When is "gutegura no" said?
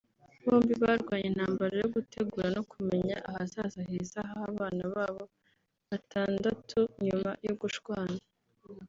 1.95-2.61